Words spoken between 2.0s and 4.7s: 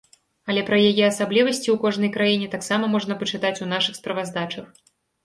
краіне таксама можна пачытаць у нашых справаздачах.